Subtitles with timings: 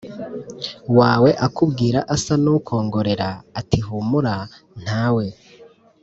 [0.97, 4.35] Wawe akubwira asa n ukongorera ati humura
[4.83, 5.25] nta we